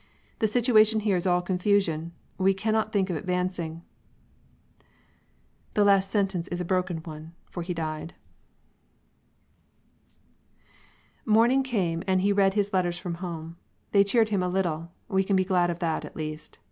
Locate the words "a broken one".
6.59-7.35